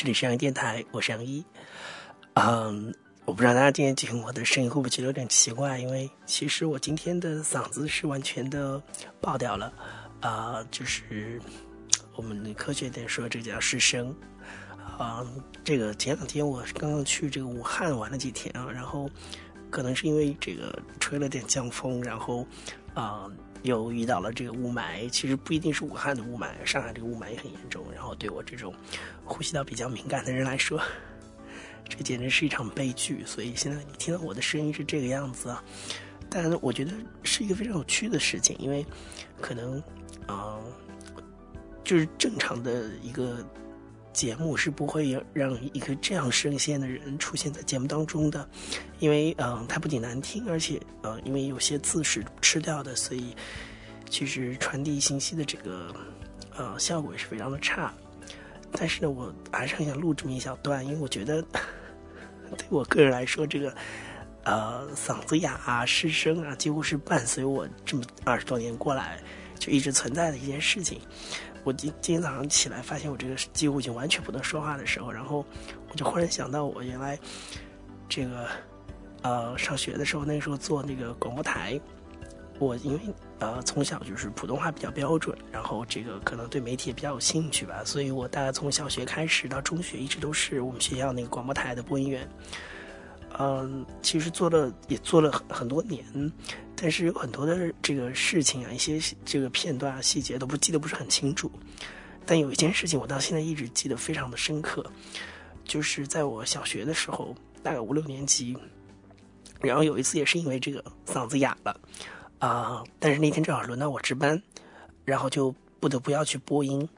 [0.00, 1.44] 这里是杨电台，我是杨一。
[2.32, 2.94] 嗯，
[3.26, 8.82] 我不知道大家今天听我的声音会不会觉得有点奇怪，因为其实我今天的嗓子是完全的
[9.20, 9.70] 爆掉了。
[10.22, 11.38] 啊，就是
[12.16, 14.08] 我们科学点说，这叫失声。
[14.98, 15.22] 啊，
[15.62, 19.06] 这个前两天我刚刚去这个武汉玩了几天啊，然后
[19.68, 22.46] 可能是因为这个吹了点江风，然后
[23.00, 23.30] 啊。
[23.62, 27.84] 又遇到了这个雾霾，其实不一定是武汉的雾霾，上海这个雾霾也很严重。
[27.94, 28.74] 然后对我这种
[29.22, 30.80] 呼吸道比较敏感的人来说，
[31.86, 33.22] 这简直是一场悲剧。
[33.26, 35.62] 所以现在你听到我的声音是这个样子啊，
[36.30, 38.82] 但我觉得是一个非常有趣的事情，因为
[39.42, 39.78] 可能
[40.26, 40.56] 啊，
[41.84, 43.44] 就是正常的一个。
[44.12, 48.48] 节目是不会让一个这样声线的人出现在节目当中的，
[48.98, 53.34] 因为嗯，他不仅难听，而且呃，因为有些字是吃掉的，所以
[54.08, 55.94] 其实传递信息的这个
[56.56, 57.92] 呃效果也是非常的差。
[58.72, 61.42] 但是呢，我还是很想录这么一小段，因为我觉得
[62.56, 63.74] 对我个人来说，这个
[64.44, 69.20] 呃嗓子哑啊、失声啊，几乎是伴随我这么二十多年过来
[69.58, 71.00] 就一直存在的一件事情。
[71.64, 75.44] 我今今天早上起来，发现我这个几乎已经完全不能说话的时候，然后
[75.90, 77.18] 我就忽然想到，我原来
[78.08, 78.48] 这个
[79.22, 81.80] 呃上学的时候，那个时候做那个广播台，
[82.58, 83.00] 我因为
[83.38, 92.28] 呃从小就是普通话比较标准，然后这个可能对媒体也比较有兴趣吧，所以我大概从小学开始到中学，一直都是我们学校那个广播台的播音员。
[93.38, 96.04] 嗯，其实做了也做了很很多年。
[96.82, 101.50] 但是有很多的这个事情啊，一些这个片段啊、细节都不记得不是很清楚。
[102.24, 104.84] 但有一件事情，我到现在一直记得非常的深刻，
[105.64, 108.56] 就是在我小学的时候，大概五六年级，
[109.60, 111.80] 然后有一次也是因为这个嗓子哑了
[112.38, 114.42] 啊，但是那天正好轮到我值班，
[115.04, 116.88] 然后就不得不要去播音。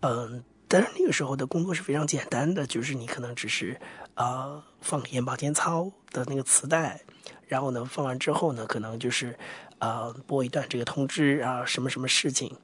[0.00, 3.80] 嗯，但是那个时候的工作是非常简单的，就是你可能只是
[4.14, 7.00] 啊放眼保健操的那个磁带。
[7.48, 9.38] 然后呢，放完之后呢，可能就是，
[9.78, 12.56] 呃，播一段这个通知啊，什么什么事情。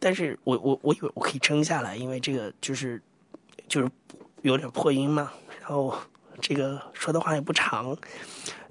[0.00, 3.00] 但是我我我以为我可以撑下来，因为这个就是
[3.68, 3.88] 就是
[4.42, 5.96] 有点破音嘛，然后
[6.40, 7.96] 这个说的话也不长，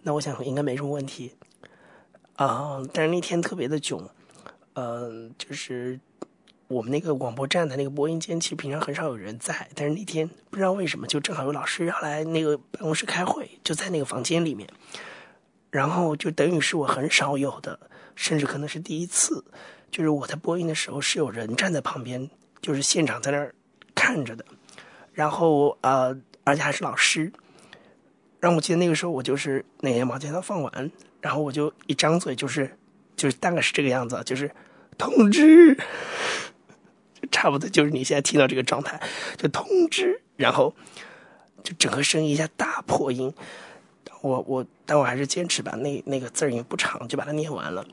[0.04, 1.32] 那我想应该没什么问题。
[2.36, 4.06] 啊，但是那天特别的囧，
[4.74, 5.98] 嗯，就是
[6.68, 14.68] 我们那个广播站的那个播音间，其实平常很少有人在，但是那天不知道为什么，就正好有老师要来那个办公室开会，就在那个房间里面。
[15.70, 17.80] 然后就等于是我很少有的，
[18.16, 19.44] 甚至可能是第一次，
[19.92, 22.30] 就是我在播音的时候是有人站在旁边，
[22.62, 23.54] 就是现场在那儿
[23.94, 24.44] 看着的。
[25.14, 27.32] 然后呃，而且还是老师。
[28.40, 32.70] 让我记得那个时候我就是那个毛巾刚放完，然后我就一张嘴就是
[33.16, 34.50] 就是大概是这个样子，就是
[34.96, 35.76] 通知，
[37.32, 39.02] 差不多就是你现在听到这个状态，
[39.38, 40.74] 就通知，然后
[41.64, 43.34] 就整个声音一下大破音。
[44.22, 47.86] 我我，但我还是坚持把那那个字儿因为不长，就把它念完了。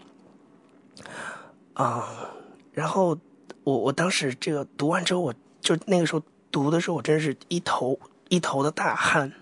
[1.74, 2.30] 啊，
[2.72, 3.18] 然后
[3.62, 7.98] 我我当时这个读完之后，我就那个时候读的时候，我真是一头
[8.28, 9.32] 一头的大汗。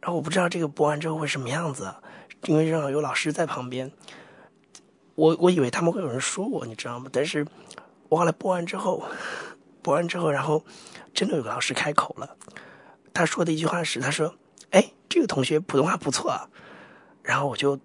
[0.00, 1.94] 然后我不知道这个播完之后会什么样子，
[2.46, 3.92] 因为正好有老师在旁边。
[5.14, 7.08] 我我以为他们会有人说我，你知道吗？
[7.12, 7.46] 但是
[8.12, 9.02] 我后来播完之后，
[9.80, 10.62] 播完之后，然后
[11.14, 12.36] 真的有个老师开口了，
[13.14, 14.34] 他说的一句话是，他说。
[14.68, 16.48] 哎，这个同学普通话不错，
[17.22, 17.78] 然后我就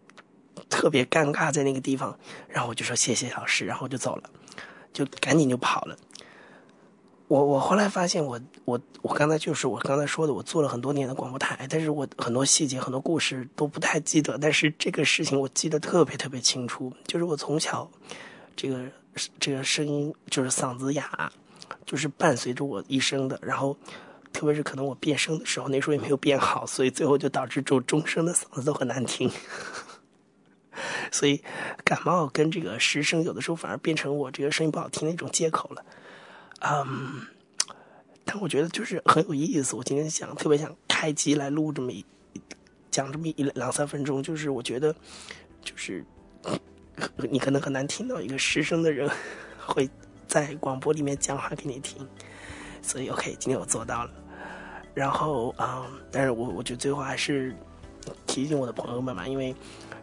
[0.69, 2.17] 特别尴尬在那个地方，
[2.47, 4.29] 然后我就说谢谢老师，然后我就走了，
[4.93, 5.97] 就赶紧就跑了。
[7.27, 17.89] 我我后来发现，我我我刚才就是我刚才说的，我做了很多年的广播台，但是我很多细节、很多故事都不太记得，但是这个事情我记得特别特别清楚，就是我从小
[18.55, 18.81] 这个
[19.39, 21.31] 这个声音就是嗓子哑，
[21.85, 23.77] 就是伴随着我一生的，然后。
[24.33, 29.31] 特别是可能我变声的时候，那时候也没有变好，所以最后就导致就终生的嗓子都很难听。
[31.11, 31.41] 所以
[31.83, 35.83] 感冒跟这个失声，有的时候反而变成我这个声音不好听的一种借口了。
[36.59, 37.25] 嗯，
[38.25, 39.75] 但我觉得就是很有意思。
[39.75, 42.05] 我今天想特别想开机来录这么一
[42.91, 44.93] 讲这么一两三分钟，就是我觉得
[45.63, 46.05] 就是
[47.29, 49.09] 你可能很难听到一个失声的人
[49.65, 49.89] 会
[50.27, 52.07] 在广播里面讲话给你听。
[52.81, 54.11] 所以 OK，今天我做到了。
[54.93, 57.55] 然后啊，但是我我觉得最后还是
[58.25, 59.53] 提醒我的朋友们嘛，因为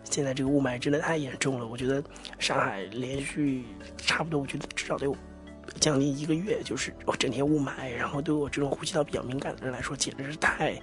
[0.05, 1.67] 现在这个雾霾真的太严重了。
[1.67, 2.03] 我觉得
[2.39, 3.65] 上海连续
[3.97, 5.17] 差不多，我觉得至少得有
[5.81, 10.81] 将近一个月，就是我整天雾霾，然后对我这种呼吸道比较敏感的人来说，简直是太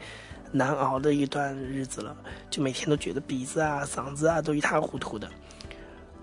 [0.51, 2.15] 难熬的一段日子了。
[2.49, 5.29] 就每天都觉得鼻子啊、嗓子啊都一塌糊涂的。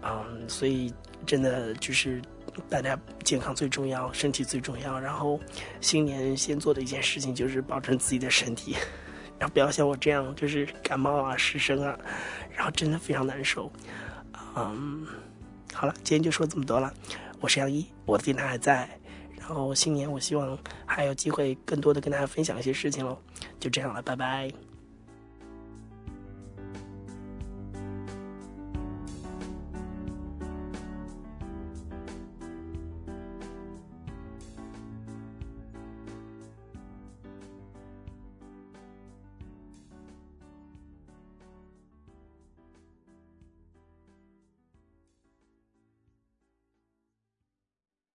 [0.03, 0.93] 嗯，所以
[1.27, 2.23] 真的就是
[2.69, 4.99] 大家健康最重要，身体最重要。
[4.99, 5.39] 然后
[5.81, 8.77] 新年先做的一件事情就是保证自己的身体，
[9.39, 11.99] 然后不要像我这样就是感冒啊、失声啊，
[12.55, 13.71] 然后真的非常难受。
[14.56, 15.06] 嗯，
[15.73, 16.93] 好了，今天就说这么多了。
[17.41, 18.89] 我是杨一，我的电台还在。
[19.39, 23.17] 然后新年我希望还有机会更多的跟大家分享一些事情喽。
[23.59, 24.68] 就这样了，拜拜。